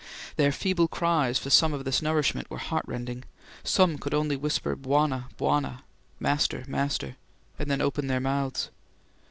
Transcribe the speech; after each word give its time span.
Their 0.35 0.51
feeble 0.51 0.87
cries 0.87 1.37
for 1.37 1.51
some 1.51 1.73
of 1.75 1.85
this 1.85 2.01
nourishment 2.01 2.49
were 2.49 2.57
heartrending; 2.57 3.23
some 3.63 3.99
could 3.99 4.15
only 4.15 4.35
whisper, 4.35 4.75
"Bwana, 4.75 5.29
Bwana" 5.37 5.83
("Master, 6.19 6.63
Master"), 6.67 7.17
and 7.59 7.69
then 7.69 7.81
open 7.81 8.07
their 8.07 8.19
mouths. 8.19 8.71